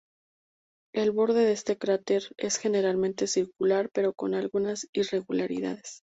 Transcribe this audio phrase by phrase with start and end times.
[0.95, 5.99] El borde de este cráter es generalmente circular, pero con algunas irregularidades.